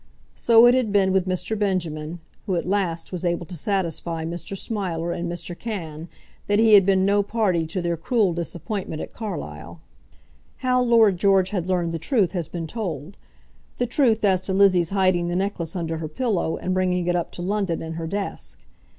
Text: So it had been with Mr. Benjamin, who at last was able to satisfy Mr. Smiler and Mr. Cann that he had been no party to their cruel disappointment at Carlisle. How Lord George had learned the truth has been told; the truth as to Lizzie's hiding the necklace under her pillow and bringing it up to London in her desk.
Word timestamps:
So 0.33 0.65
it 0.65 0.73
had 0.73 0.91
been 0.91 1.11
with 1.13 1.27
Mr. 1.27 1.55
Benjamin, 1.55 2.21
who 2.47 2.55
at 2.55 2.65
last 2.67 3.11
was 3.11 3.23
able 3.23 3.45
to 3.45 3.55
satisfy 3.55 4.25
Mr. 4.25 4.57
Smiler 4.57 5.11
and 5.11 5.31
Mr. 5.31 5.55
Cann 5.55 6.09
that 6.47 6.57
he 6.57 6.73
had 6.73 6.87
been 6.87 7.05
no 7.05 7.21
party 7.21 7.67
to 7.67 7.83
their 7.83 7.95
cruel 7.97 8.33
disappointment 8.33 8.99
at 9.03 9.13
Carlisle. 9.13 9.79
How 10.65 10.81
Lord 10.81 11.17
George 11.17 11.51
had 11.51 11.67
learned 11.67 11.91
the 11.91 11.99
truth 11.99 12.31
has 12.31 12.47
been 12.47 12.65
told; 12.65 13.15
the 13.77 13.85
truth 13.85 14.23
as 14.25 14.41
to 14.41 14.53
Lizzie's 14.53 14.89
hiding 14.89 15.27
the 15.27 15.35
necklace 15.35 15.75
under 15.75 15.99
her 15.99 16.07
pillow 16.07 16.57
and 16.57 16.73
bringing 16.73 17.05
it 17.05 17.15
up 17.15 17.31
to 17.33 17.43
London 17.43 17.83
in 17.83 17.93
her 17.93 18.07
desk. 18.07 18.65